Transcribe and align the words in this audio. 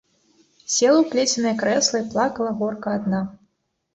Села 0.75 0.95
ў 1.01 1.05
плеценае 1.11 1.51
крэсла 1.61 2.01
і 2.03 2.07
плакала 2.13 2.53
горка 2.61 2.97
адна. 3.01 3.21